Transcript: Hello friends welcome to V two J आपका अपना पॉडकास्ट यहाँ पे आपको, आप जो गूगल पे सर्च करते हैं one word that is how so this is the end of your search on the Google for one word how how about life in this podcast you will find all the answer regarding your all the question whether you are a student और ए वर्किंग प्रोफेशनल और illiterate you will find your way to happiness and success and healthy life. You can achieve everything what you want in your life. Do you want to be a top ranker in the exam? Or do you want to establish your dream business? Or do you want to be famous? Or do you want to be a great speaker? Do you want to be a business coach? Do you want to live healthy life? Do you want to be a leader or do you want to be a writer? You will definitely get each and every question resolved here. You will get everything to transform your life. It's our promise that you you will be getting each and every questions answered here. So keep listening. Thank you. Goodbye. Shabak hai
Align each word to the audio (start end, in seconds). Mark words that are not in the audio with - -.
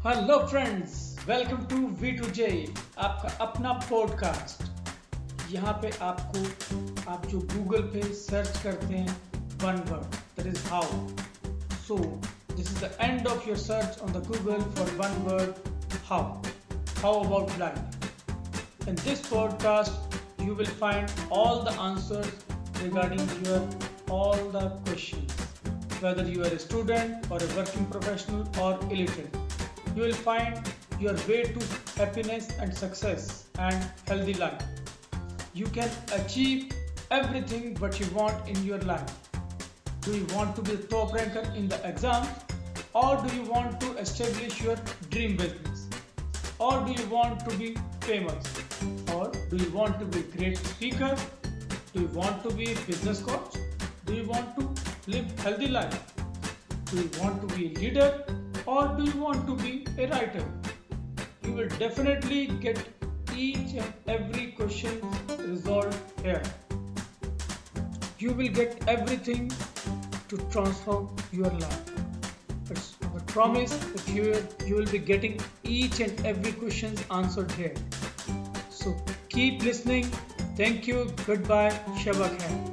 Hello 0.00 0.38
friends 0.48 0.92
welcome 1.28 1.64
to 1.70 1.78
V 2.00 2.10
two 2.10 2.26
J 2.36 2.46
आपका 2.98 3.28
अपना 3.44 3.72
पॉडकास्ट 3.80 5.50
यहाँ 5.52 5.72
पे 5.82 5.90
आपको, 6.02 7.10
आप 7.12 7.26
जो 7.26 7.40
गूगल 7.40 7.82
पे 7.94 8.02
सर्च 8.14 8.62
करते 8.62 8.94
हैं 8.94 9.16
one 9.64 9.82
word 9.90 10.16
that 10.36 10.46
is 10.46 10.62
how 10.68 10.82
so 11.86 11.96
this 11.96 12.70
is 12.70 12.80
the 12.84 12.90
end 13.00 13.26
of 13.26 13.48
your 13.48 13.58
search 13.58 13.98
on 13.98 14.12
the 14.12 14.24
Google 14.28 14.62
for 14.78 14.94
one 15.00 15.20
word 15.26 15.98
how 16.06 16.22
how 17.02 17.20
about 17.24 17.58
life 17.58 18.88
in 18.88 18.94
this 18.94 19.26
podcast 19.26 20.42
you 20.42 20.54
will 20.54 20.72
find 20.80 21.10
all 21.32 21.62
the 21.64 21.76
answer 21.80 22.32
regarding 22.82 23.46
your 23.46 23.68
all 24.14 24.50
the 24.50 24.64
question 24.80 25.28
whether 26.02 26.32
you 26.32 26.44
are 26.44 26.54
a 26.54 26.64
student 26.66 27.32
और 27.32 27.42
ए 27.42 27.54
वर्किंग 27.54 27.86
प्रोफेशनल 27.86 28.60
और 28.62 28.88
illiterate 28.92 29.49
you 29.94 30.02
will 30.02 30.12
find 30.12 30.72
your 30.98 31.14
way 31.28 31.42
to 31.42 31.60
happiness 31.96 32.48
and 32.60 32.74
success 32.74 33.48
and 33.58 33.86
healthy 34.06 34.34
life. 34.34 34.62
You 35.54 35.66
can 35.66 35.90
achieve 36.12 36.70
everything 37.10 37.74
what 37.76 37.98
you 37.98 38.06
want 38.14 38.48
in 38.48 38.64
your 38.64 38.78
life. 38.78 39.12
Do 40.02 40.16
you 40.16 40.26
want 40.34 40.54
to 40.56 40.62
be 40.62 40.72
a 40.72 40.76
top 40.76 41.12
ranker 41.12 41.44
in 41.56 41.68
the 41.68 41.80
exam? 41.86 42.26
Or 42.94 43.16
do 43.24 43.34
you 43.36 43.42
want 43.42 43.80
to 43.80 43.96
establish 43.96 44.60
your 44.60 44.76
dream 45.10 45.36
business? 45.36 45.88
Or 46.58 46.84
do 46.86 46.92
you 46.92 47.08
want 47.08 47.48
to 47.48 47.56
be 47.56 47.76
famous? 48.00 48.44
Or 49.14 49.32
do 49.50 49.56
you 49.56 49.70
want 49.70 49.98
to 49.98 50.04
be 50.06 50.20
a 50.20 50.36
great 50.36 50.58
speaker? 50.58 51.16
Do 51.92 52.02
you 52.02 52.08
want 52.08 52.42
to 52.44 52.54
be 52.54 52.72
a 52.72 52.76
business 52.86 53.20
coach? 53.20 53.56
Do 54.06 54.14
you 54.14 54.24
want 54.24 54.56
to 54.58 54.68
live 55.10 55.38
healthy 55.40 55.68
life? 55.68 56.14
Do 56.86 56.98
you 56.98 57.10
want 57.20 57.40
to 57.48 57.56
be 57.56 57.74
a 57.74 57.78
leader 57.78 58.24
or 58.70 58.86
do 58.96 59.04
you 59.04 59.20
want 59.20 59.46
to 59.46 59.56
be 59.56 59.84
a 59.98 60.06
writer? 60.06 60.44
You 61.42 61.52
will 61.52 61.68
definitely 61.82 62.46
get 62.64 62.78
each 63.34 63.74
and 63.74 63.92
every 64.06 64.46
question 64.58 65.00
resolved 65.38 65.98
here. 66.22 66.42
You 68.18 68.32
will 68.32 68.54
get 68.60 68.80
everything 68.86 69.50
to 70.28 70.38
transform 70.54 71.10
your 71.32 71.50
life. 71.50 71.92
It's 72.70 72.96
our 73.12 73.20
promise 73.34 73.76
that 73.76 74.08
you 74.16 74.26
you 74.66 74.76
will 74.80 74.90
be 74.96 75.04
getting 75.12 75.38
each 75.76 76.00
and 76.08 76.26
every 76.32 76.52
questions 76.64 77.06
answered 77.20 77.60
here. 77.62 77.74
So 78.82 78.96
keep 79.28 79.70
listening. 79.70 80.12
Thank 80.60 80.92
you. 80.92 81.06
Goodbye. 81.26 81.72
Shabak 82.04 82.44
hai 82.44 82.69